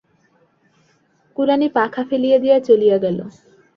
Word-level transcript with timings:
কুড়ানি 1.35 1.67
পাখা 1.69 2.01
ফেলিয়া 2.09 2.37
দিয়া 2.37 2.57
চলিয়া 2.59 2.97
গেল। 2.97 3.19